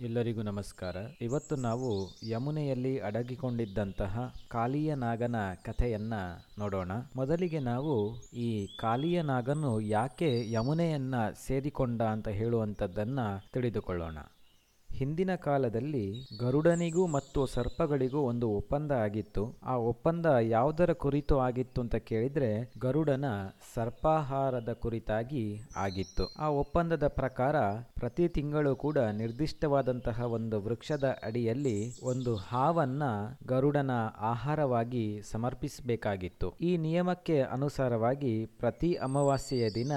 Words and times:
ಎಲ್ಲರಿಗೂ 0.00 0.42
ನಮಸ್ಕಾರ. 0.42 0.96
ಇವತ್ತು 1.20 1.56
ನಾವು 1.56 2.08
ಯಮುನೆಯಲ್ಲಿ 2.28 2.98
ಅಡಗಿಕೊಂಡಿದ್ದಂತಹ 2.98 4.34
ಕಾಲಿಯ 4.48 4.94
ನಾಗನ 4.94 5.36
ಕಥೆಯನ್ನ 5.64 6.14
ನೋಡೋಣ. 6.58 6.92
ಮೊದಲಿಗೆ 7.16 7.58
ನಾವು 7.58 8.20
ಈ 8.34 8.66
ಕಾಲಿಯ 8.66 9.22
ನಾಗನು 9.22 9.80
ಯಾಕೆ 9.80 10.52
ಯಮುನೆಯನ್ನ 10.52 11.14
ಸೇರಿಕೊಂಡ 11.46 12.02
ಅಂತ 12.02 12.28
ಹೇಳುವಂಥದ್ದನ್ನ 12.28 13.18
ತಿಳಿದುಕೊಳ್ಳೋಣ. 13.52 14.18
ಹಿಂದಿನ 14.98 15.34
ಕಾಲದಲ್ಲಿ 15.34 16.28
ಗರುಡನಿಗೂ 16.40 17.06
ಮತ್ತು 17.06 17.46
ಸರ್ಪಗಳಿಗೂ 17.46 18.20
ಒಂದು 18.20 18.50
ಒಪ್ಪಂದ 18.50 18.92
ಆಗಿತ್ತು. 18.92 19.56
ಆ 19.62 19.76
ಒಪ್ಪಂದ 19.76 20.26
ಯಾವುದರ 20.26 20.92
ಕುರಿತು 20.92 21.38
ಆಗಿತ್ತು 21.38 21.80
ಅಂತ 21.80 21.96
ಕೇಳಿದ್ರೆ 21.96 22.72
ಗರುಡನ 22.78 23.24
ಸರ್ಪಾಹಾರದ 23.74 24.72
ಕುರಿತಾಗಿ 24.72 25.60
ಆಗಿತ್ತು. 25.76 26.34
ಆ 26.38 26.48
ಒಪ್ಪಂದದ 26.48 27.06
ಪ್ರಕಾರ 27.06 27.56
ಪ್ರತಿ 27.94 28.28
ತಿಂಗಳು 28.28 28.76
ಕೂಡ 28.76 28.98
ನಿರ್ದಿಷ್ಟವಾದಂತಹ 28.98 30.20
ಒಂದು 30.22 30.60
ವೃಕ್ಷದ 30.60 31.16
ಅಡಿಯಲ್ಲಿ 31.22 31.92
ಒಂದು 32.02 32.36
ಹಾವನ್ನ 32.36 33.02
ಗರುಡನ 33.46 33.90
ಆಹಾರವಾಗಿ 34.18 35.22
ಸಮರ್ಪಿಸಬೇಕಾಗಿತ್ತು. 35.30 36.54
ಈ 36.60 36.76
ನಿಯಮಕ್ಕೆ 36.76 37.40
ಅನುಸಾರವಾಗಿ 37.40 38.46
ಪ್ರತಿ 38.46 38.94
ಅಮಾವಾಸ್ಯೆಯ 38.94 39.70
ದಿನ 39.70 39.92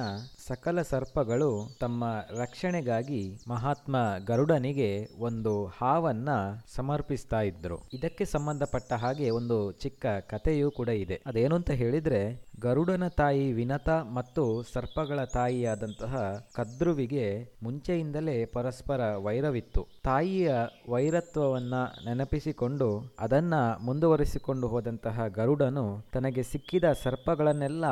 ಸಕಲ 0.47 0.81
ಸರ್ಪಗಳು 0.81 1.77
ತಮ್ಮ 1.79 2.03
ರಕ್ಷಣೆಗಾಗಿ 2.37 3.37
ಮಹಾತ್ಮ 3.47 3.95
ಗರುಡನಿಗೆ 4.25 5.07
ಒಂದು 5.19 5.65
ಹಾವನ್ನ 5.65 6.29
ಸಮರ್ಪಿಸ್ತಾ 6.75 7.41
ಇದ್ರು. 7.41 7.77
ಇದಕ್ಕೆ 7.93 8.25
ಸಂಬಂಧಪಟ್ಟ 8.25 8.93
ಹಾಗೆ 8.93 9.29
ಒಂದು 9.29 9.71
ಚಿಕ್ಕ 9.71 10.05
ಕಥೆಯೂ 10.05 10.71
ಕೂಡ 10.71 10.89
ಇದೆ. 10.89 11.21
ಅದೇನು 11.25 11.55
ಅಂತ 11.55 11.71
ಹೇಳಿದ್ರೆ 11.71 12.41
ಗರುಡನ 12.59 13.07
ತಾಯಿ 13.07 13.53
ವಿನತ 13.53 13.89
ಮತ್ತು 13.89 14.63
ಸರ್ಪಗಳ 14.63 15.23
ತಾಯಿಯಾದಂತಹ 15.23 16.45
ಕದ್ರುವಿಗೆ 16.55 17.53
ಮುಂಚೆಯಿಂದಲೇ 17.63 18.45
ಪರಸ್ಪರ 18.45 19.15
ವೈರವಿತ್ತು. 19.15 19.87
ತಾಯಿಯ 20.03 20.53
ವೈರತ್ವವನ್ನ 20.89 21.73
ನೆನಪಿಸಿಕೊಂಡು 22.05 23.15
ಅದನ್ನ 23.19 23.53
ಮುಂದುವರಿಸಿಕೊಂಡು 23.81 24.67
ಹೋದಂತಹ 24.67 25.27
ಗರುಡನು 25.27 26.05
ತನಗೆ 26.13 26.43
ಸಿಕ್ಕಿದ 26.43 26.83
ಸರ್ಪಗಳನ್ನೆಲ್ಲ 27.03 27.85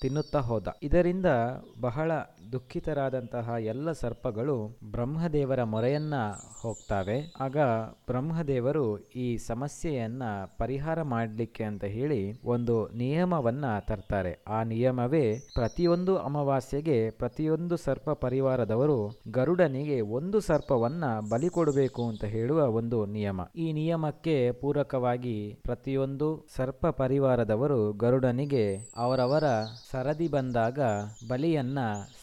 ತಿನ್ನುತ್ತಾ 0.00 0.38
ಹೋದ. 0.38 0.68
ಇದರಿಂದ 0.82 1.26
ಬಹಳ 1.80 2.12
ದುಃಖಿತರಾದಂತಹ 2.52 3.54
ಎಲ್ಲ 3.60 3.92
ಸರ್ಪಗಳು 3.92 4.78
ಬ್ರಹ್ಮದೇವರ 4.90 5.62
ಮೊರೆಯನ್ನ 5.62 6.14
ಹೋಗ್ತಾವೆ. 6.62 7.32
ಆಗ 7.40 7.56
ಬ್ರಹ್ಮದೇವರು 8.06 8.98
ಈ 8.98 9.36
ಸಮಸ್ಯೆಯನ್ನ 9.36 10.22
ಪರಿಹಾರ 10.58 11.02
ಮಾಡಲಿಕ್ಕೆ 11.02 11.64
ಅಂತ 11.64 11.84
ಹೇಳಿ 11.84 12.40
ಒಂದು 12.44 12.88
ನಿಯಮವನ್ನ 12.88 13.64
ತರ್ತಾರೆ. 13.78 14.42
ಆ 14.48 14.62
ನಿಯಮವೇ 14.62 15.38
ಪ್ರತಿಯೊಂದು 15.54 16.18
ಅಮಾವಾಸ್ಯೆಗೆ 16.18 17.10
ಪ್ರತಿಯೊಂದು 17.10 17.76
ಸರ್ಪ 17.76 18.10
ಪರಿವಾರದವರು 18.10 19.20
ಗರುಡನಿಗೆ 19.30 20.00
ಒಂದು 20.00 20.40
ಸರ್ಪವನ್ನ 20.40 21.04
ಬಲಿ 21.30 21.48
ಕೊಡಬೇಕು 21.48 22.08
ಅಂತ 22.08 22.24
ಹೇಳುವ 22.24 22.70
ಒಂದು 22.70 23.06
ನಿಯಮ. 23.06 23.40
ಈ 23.56 23.72
ನಿಯಮಕ್ಕೆ 23.72 24.52
ಪೂರಕವಾಗಿ 24.52 25.58
ಪ್ರತಿಯೊಂದು 25.62 26.46
ಸರ್ಪ 26.56 26.86
ಪರಿವಾರದವರು 26.86 27.92
ಗರುಡನಿಗೆ 27.92 28.76
ಅವರವರ 28.96 29.44
ಸರದಿ 29.90 30.28
ಬಂದಾಗ 30.28 30.80
ಬಲಿಯನ್ನ 31.28 31.78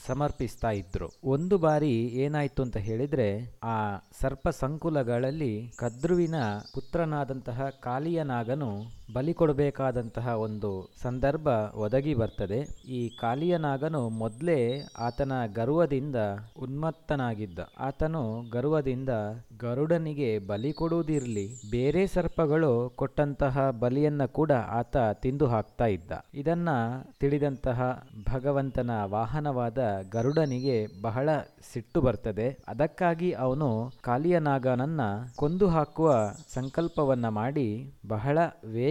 ಸಮರ್ಪಿಸ್ತಾ 0.08 0.72
ಇದ್ರು. 0.72 1.08
ಒಂದು 1.23 1.58
ಬಾರಿ 1.58 1.92
ಏನಾಯ್ತು 1.92 2.64
ಅಂತ 2.64 2.78
ಹೇಳಿದ್ರೆ 2.78 3.28
ಆ 3.64 3.98
ಸರ್ಪ 4.22 4.50
ಸಂಕುಲಗಳಲ್ಲಿ 4.50 5.72
ಕದ್ರುವಿನ 5.78 6.36
ಪುತ್ರನಾದಂತಹ 6.73 7.70
ಕಾಳಿಯನಾಗನು 7.81 8.72
ಬಲಿ 9.14 9.34
ಕೊಡಬೇಕಾದಂತಹ 9.34 10.28
ಒಂದು 10.28 10.89
ಸಂದರ್ಭ 11.02 11.48
ಒದಗಿ 11.75 12.14
ಬರ್ತದೆ. 12.14 12.59
ಈ 12.88 13.09
ಕಾಲಿಯನಾಗನು 13.09 14.09
ಮೊದಲೇ 14.09 14.88
ಆತನ 15.00 15.31
ಗರ್ವದಿಂದ 15.56 16.16
ಉನ್ಮತ್ತನಾಗಿದ್ದ. 16.59 17.59
ಆತನು 17.80 18.50
ಗರ್ವದಿಂದ 18.52 19.09
ಗರುಡನಿಗೆ 19.59 20.39
ಬಲಿ 20.39 20.73
ಕೊಡುವುದಿರಲಿ, 20.73 21.53
ಬೇರೆ 21.72 22.08
ಸರ್ಪಗಳು 22.08 22.89
ಕೊಟ್ಟಂತಹ 22.95 23.70
ಬಲಿಯನ್ನ 23.70 24.25
ಕೂಡ 24.25 24.52
ಆತ 24.52 24.97
ತಿಂದು 25.14 25.47
ಹಾಕ್ತಾ 25.47 25.86
ಇದ್ದ. 25.86 26.12
ಇದನ್ನ 26.34 26.69
ತಿಳಿದಂತಹ 27.19 28.08
ಭಗವಂತನ 28.34 28.90
ವಾಹನವಾದ 29.03 29.78
ಗರುಡನಿಗೆ 30.12 30.88
ಬಹಳ 31.02 31.29
ಸಿಟ್ಟು 31.74 32.02
ಬರ್ತದೆ. 32.02 32.58
ಅದಕ್ಕಾಗಿ 32.68 33.31
ಅವನು 33.31 33.91
ಕಾಲಿಯನಾಗನನ್ನ 34.02 35.02
ಕೊಂದು 35.35 35.68
ಹಾಕುವ 35.68 36.31
ಸಂಕಲ್ಪವನ್ನ 36.53 37.28
ಮಾಡಿ 37.28 37.94
ಬಹಳ 38.08 38.38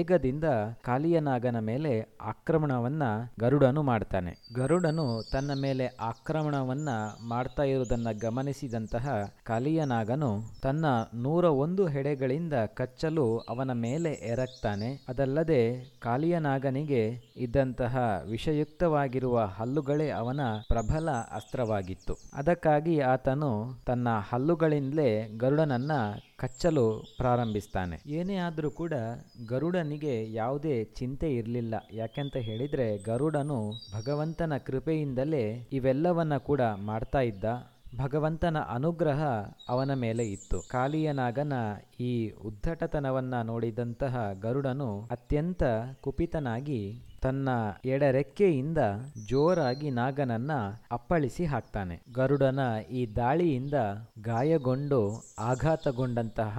ವೇಗದಿಂದ 0.05 0.45
ಕಾಲಿಯನಾಗನ 0.83 1.59
ಮೇಲೆ 1.59 2.17
ಆಕ್ರಮಣವನ್ನ 2.21 3.03
ಗರುಡನು 3.41 3.83
ಮಾಡ್ತಾನೆ. 3.83 4.33
ಗರುಡನು 4.55 5.23
ತನ್ನ 5.33 5.51
ಮೇಲೆ 5.61 5.87
ಆಕ್ರಮಣವನ್ನ 6.01 6.89
ಮಾಡ್ತಾ 7.29 7.63
ಇರುವುದನ್ನ 7.63 8.09
ಗಮನಿಸಿದಂತಹ 8.21 9.07
ಕಾಲಿಯನಾಗನು 9.45 10.31
ತನ್ನ 10.63 10.85
ನೂರ 11.15 11.45
ಒಂದು 11.45 11.87
ಹೆಡೆಗಳಿಂದ 11.87 12.53
ಕಚ್ಚಲು 12.75 13.39
ಅವನ 13.39 13.73
ಮೇಲೆ 13.73 14.13
ಎರಗ್ತಾನೆ. 14.13 15.05
ಅದಲ್ಲದೆ 15.09 15.61
ಕಾಲಿಯನಾಗನಿಗೆ 16.01 17.03
ಇದ್ದಂತಹ 17.37 18.23
ವಿಷಯುಕ್ತವಾಗಿರುವ 18.31 19.41
ಹಲ್ಲುಗಳೇ 19.41 20.11
ಅವನ 20.11 20.41
ಪ್ರಬಲ 20.69 21.11
ಅಸ್ತ್ರವಾಗಿತ್ತು. 21.11 22.17
ಅದಕ್ಕಾಗಿ 22.35 23.01
ಆತನು 23.01 23.53
ತನ್ನ 23.87 24.09
ಹಲ್ಲುಗಳಿಂದಲೇ 24.31 25.11
ಗರುಡನನ್ನ 25.39 25.93
ಕಚ್ಚಲು 26.45 27.03
ಪ್ರಾರಂಭಿಸ್ತಾನೆ. 27.17 27.97
ಏನೇ 28.07 28.37
ಆದರೂ 28.37 28.71
ಕೂಡ 28.71 28.93
ಗರುಡನಿಗೆ 29.49 30.33
ಯಾವುದೇ 30.33 30.85
ಚಿಂತೆ 30.85 31.35
ಇರಲಿಲ್ಲ. 31.35 31.75
ಯಾಕೆಂತ 31.93 32.37
ಹೇಳಿದ್ರೆ 32.37 32.99
ಗರುಡನು 32.99 33.59
ಭಗವಂತನ 33.71 34.53
ಕೃಪೆಯಿಂದಲೇ 34.67 35.69
ಇವೆಲ್ಲವನ್ನ 35.73 36.37
ಕೂಡ 36.37 36.61
ಮಾಡ್ತಾ 36.85 37.21
ಇದ್ದ. 37.21 37.45
ಭಗವಂತನ 37.99 38.59
ಅನುಗ್ರಹ 38.59 39.23
ಅವನ 39.69 39.95
ಮೇಲೆ 39.95 40.25
ಇತ್ತು. 40.33 40.61
ಕಾಳಿಯನಾಗನ 40.71 41.53
ಈ 42.01 42.13
ಉದ್ದಟತನವನ್ನ 42.45 43.43
ನೋಡಿದಂತಹ 43.43 44.33
ಗರುಡನು 44.43 44.91
ಅತ್ಯಂತ 45.11 45.63
ಕುಪಿತನಾಗಿ 46.01 46.81
ತನ್ನ 47.25 47.49
ಎಡರೆಕ್ಕೆಯಿಂದ 47.85 48.79
ಜೋರಾಗಿ 49.29 49.91
ನಾಗನನ್ನ 49.91 50.53
ಅಪ್ಪಳಿಸಿ 50.93 51.45
ಹಾಕ್ತಾನೆ. 51.45 52.03
ಗರುಡನ 52.15 52.61
ಈ 52.91 53.03
ದಾಳಿಯಿಂದ 53.17 53.75
ಗಾಯಗೊಂಡು 54.23 54.99
ಆಘಾತಗೊಂಡಂತಹ 55.39 56.57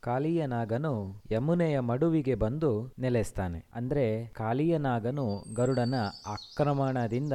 ಕಾಳಿಯನಾಗನು 0.00 1.22
ಯಮುನೆಯ 1.30 1.80
ಮಡುವಿಗೆ 1.80 2.34
ಬಂದು 2.34 2.70
ನೆಲೆಸ್ತಾನೆ. 2.98 3.64
ಅಂದ್ರೆ 3.74 4.26
ಕಾಳಿಯನಾಗನು 4.26 5.26
ಗರುಡನ 5.54 5.94
ಆಕ್ರಮಣದಿಂದ 6.26 7.32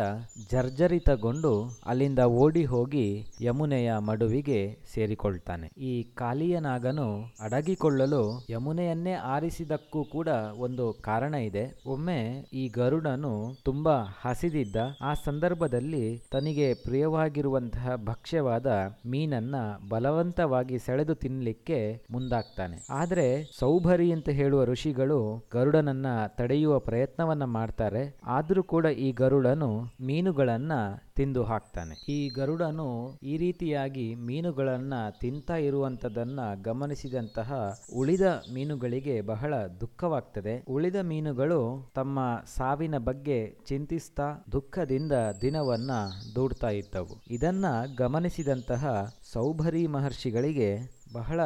ಜರ್ಜರಿತಗೊಂಡು 0.52 1.54
ಅಲ್ಲಿಂದ 1.86 2.20
ಓಡಿ 2.20 2.66
ಹೋಗಿ 2.66 3.08
ಯಮುನೆಯ 3.42 3.98
ಮಡುವಿಗೆ 3.98 4.60
ಸೇರಿಕೊಳ್ತಾನೆ. 4.94 5.70
ಈ 5.78 6.04
ಕಾಳಿಯನಾಗನು 6.04 7.08
ಅಡಗಿಕೊಳ್ಳಲು 7.42 8.24
ಯಮುನೆಯನ್ನೇ 8.50 9.14
ಆರಿಸಿದಕ್ಕೂ 9.14 10.04
ಕೂಡ 10.04 10.28
ಒಂದು 10.58 10.94
ಕಾರಣ 10.94 11.34
ಇದೆ. 11.34 11.66
ಒಮ್ಮೆ 11.86 12.20
ಈ 12.54 12.71
ಗರುಡನು 12.72 13.56
ತುಂಬಾ 13.64 14.04
ಹಸಿದಿದ್ದ 14.22 14.76
ಆ 15.02 15.14
ಸಂದರ್ಭದಲ್ಲಿ 15.14 16.22
ತನಗೆ 16.32 16.74
ಪ್ರಿಯವಾಗಿರುವಂತಹ 16.74 17.96
ಭಕ್ಷ್ಯವಾದ 18.06 18.68
ಮೀನನ್ನ 19.06 19.56
ಬಲವಂತವಾಗಿ 19.90 20.80
ಸೆಳೆದು 20.80 21.16
ತಿನ್ನಲಿಕ್ಕೆ 21.16 22.02
ಮುಂದಾಗ್ತಾನೆ. 22.12 22.78
ಆದರೆ 22.90 23.44
ಸೌಭರಿ 23.60 24.12
ಅಂತ 24.12 24.30
ಹೇಳುವ 24.30 24.66
ಋಷಿಗಳು 24.66 25.50
ಗರುಡನನ್ನ 25.54 26.06
ತಡೆಯುವ 26.28 26.80
ಪ್ರಯತ್ನವನ್ನ 26.80 27.44
ಮಾಡ್ತಾರೆ. 27.44 28.20
ಆದರೂ 28.26 28.64
ಕೂಡ 28.64 28.86
ಈ 28.86 29.12
ಗರುಡನು 29.12 29.84
ಮೀನುಗಳನ್ನ 30.02 30.72
ತಿಂದು 31.16 31.44
ಹಾಕ್ತಾನೆ. 31.44 32.06
ಈ 32.10 32.30
ಗರುಡನು 32.30 33.18
ಈ 33.24 33.38
ರೀತಿಯಾಗಿ 33.38 34.16
ಮೀನುಗಳನ್ನ 34.16 34.94
ತಿಂತಾ 35.22 35.56
ಇರುವಂತದನ್ನ 35.56 36.40
ಗಮನಿಸಿದಂತಹ 36.62 37.78
ಉಳಿದ 37.96 38.22
ಮೀನುಗಳಿಗೆ 38.54 39.22
ಬಹಳ 39.22 39.54
ದುಃಖವಾಗ್ತದೆ. 39.80 40.64
ಉಳಿದ 40.68 40.96
ಮೀನುಗಳು 41.02 41.92
ತಮ್ಮ 41.96 42.20
ಸಾವಿನ 42.56 42.98
ಬಗ್ಗೆ 42.98 43.58
ಚಿಂತಿಸ್ತಾ 43.66 44.46
ದುಃಖದಿಂದ 44.52 45.12
ದಿನವನ್ನ 45.42 45.92
ದೂಡ್ತಾ 46.36 46.70
ಇದ್ದವು. 46.70 47.22
ಇದನ್ನ 47.30 47.66
ಗಮನಿಸಿದಂತಹ 47.98 49.14
ಸೌಭರಿ 49.34 49.88
ಮಹರ್ಷಿಗಳಿಗೆ 49.88 51.02
ಬಹಳ 51.14 51.40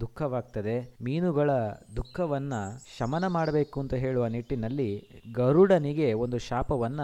ದುಃಖವಾಗ್ತದೆ. 0.00 0.94
ಮೀನುಗಳ 1.02 1.50
ದುಃಖವನ್ನ 1.96 2.54
ಶಮನ 2.98 3.26
ಮಾಡಬೇಕು 3.26 3.80
ಅಂತ 3.80 3.94
ಹೇಳುವ 3.94 4.26
ನಿಟ್ಟಿನಲ್ಲಿ 4.26 4.90
ಗರುಡನಿಗೆ 5.34 6.12
ಒಂದು 6.12 6.38
ಶಾಪವನ್ನ 6.38 7.00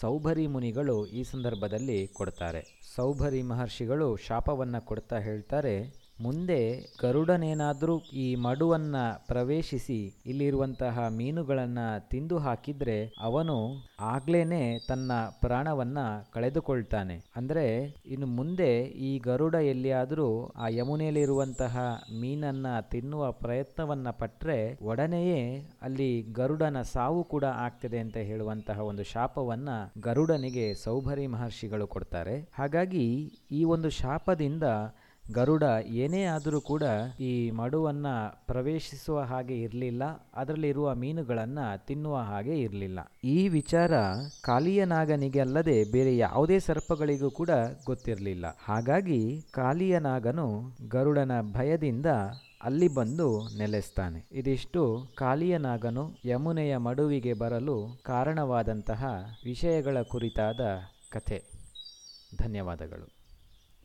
ಸೌಭರಿ 0.00 0.46
ಮುನಿಗಳು 0.46 1.06
ಈ 1.06 1.22
ಸಂದರ್ಭದಲ್ಲಿ 1.22 2.06
ಕೊಡ್ತಾರೆ. 2.06 2.62
ಸೌಭರಿ 2.94 3.42
ಮಹರ್ಷಿಗಳು 3.42 4.16
ಶಾಪವನ್ನು 4.16 4.80
ಕೊಡ್ತಾ 4.84 5.18
ಹೇಳ್ತಾರೆ. 5.18 6.05
ಮುಂದೆ 6.20 6.80
ಗರುಡನೇನಾದರೂ 7.02 7.98
ಈ 7.98 8.34
ಮಡುವನ್ನ 8.34 8.96
ಪ್ರವೇಶಿಸಿ 9.26 10.14
ಇಲ್ಲಿರುವಂತಹ 10.26 11.06
ಮೀನುಗಳನ್ನ 11.10 11.78
ತಿಂದು 12.10 12.38
ಹಾಕಿದ್ರೆ 12.38 13.12
ಅವನು 13.20 13.56
ಆಗ್ಲೇನೆ 14.00 14.78
ತನ್ನ 14.88 15.12
ಪ್ರಾಣವನ್ನ 15.40 15.98
ಕಳೆದುಕೊಳ್ತಾನೆ. 16.32 17.24
ಅಂದ್ರೆ 17.36 17.96
ಇನ್ನು 18.06 18.26
ಮುಂದೆ 18.26 18.82
ಈ 18.82 19.18
ಗರುಡ 19.18 19.54
ಎಲ್ಲಿಯಾದರೂ 19.54 20.52
ಆ 20.56 20.68
ಯಮುನೆಯಲ್ಲಿರುವಂತಹ 20.68 21.98
ಮೀನನ್ನ 22.20 22.80
ತಿನ್ನುವ 22.80 23.32
ಪ್ರಯತ್ನವನ್ನ 23.32 24.10
ಪಟ್ರೆ 24.10 24.78
ಒಡನೆಯೇ 24.82 25.68
ಅಲ್ಲಿ 25.82 26.22
ಗರುಡನ 26.22 26.82
ಸಾವು 26.82 27.24
ಕೂಡ 27.24 27.44
ಆಗ್ತದೆ 27.44 27.98
ಅಂತ 27.98 28.16
ಹೇಳುವಂತಹ 28.16 28.80
ಒಂದು 28.80 29.02
ಶಾಪವನ್ನ 29.02 29.68
ಗರುಡನಿಗೆ 30.02 30.74
ಸೌಭರಿ 30.74 31.26
ಮಹರ್ಷಿಗಳು 31.26 31.86
ಕೊಡ್ತಾರೆ. 31.86 32.50
ಹಾಗಾಗಿ 32.58 33.32
ಈ 33.50 33.64
ಒಂದು 33.64 33.90
ಶಾಪದಿಂದ 33.90 34.62
ಗರುಡ 35.32 35.62
ಏನೇ 35.86 36.24
ಆದರೂ 36.24 36.60
ಕೂಡ 36.60 36.82
ಈ 37.20 37.50
ಮಡುವನ್ನು 37.50 38.46
ಪ್ರವೇಶಿಸುವ 38.46 39.20
ಹಾಗೆ 39.20 39.60
ಇರಲಿಲ್ಲ. 39.60 40.02
ಅದರಲ್ಲಿರುವ 40.34 40.94
ಮೀನುಗಳನ್ನು 40.94 41.86
ತಿನ್ನುವ 41.86 42.16
ಹಾಗೆ 42.16 42.60
ಇರಲಿಲ್ಲ. 42.60 42.98
ಈ 43.24 43.48
ವಿಚಾರ 43.48 43.92
ಕಾಲಿಯ 44.40 44.84
ನಾಗನಿಗೆ 44.84 45.40
ಅಲ್ಲದೆ 45.40 45.92
ಬೇರೆ 45.92 46.16
ಯಾವುದೇ 46.16 46.58
ಸರ್ಪಗಳಿಗೂ 46.58 47.30
ಕೂಡ 47.30 47.50
ಗೊತ್ತಿರಲಿಲ್ಲ. 47.86 48.46
ಹಾಗಾಗಿ 48.64 49.42
ಕಾಲಿಯ 49.50 49.98
ನಾಗನು 49.98 50.62
ಗರುಡನ 50.88 51.32
ಭಯದಿಂದ 51.52 52.06
ಅಲ್ಲಿ 52.62 52.94
ಬಂದು 52.94 53.58
ನೆಲೆಸ್ತಾನೆ. 53.58 54.28
ಇದಿಷ್ಟು 54.32 55.06
ಕಾಲಿಯ 55.14 55.58
ನಾಗನು 55.58 56.10
ಯಮುನೆಯ 56.24 56.76
ಮಡುವಿಗೆ 56.76 57.32
ಬರಲು 57.32 58.00
ಕಾರಣವಾದಂತಹ 58.04 59.06
ವಿಷಯಗಳ 59.44 60.02
ಕುರಿತಾದ 60.02 60.60
ಕಥೆ. 61.10 61.44
ಧನ್ಯವಾದಗಳು. 62.38 63.15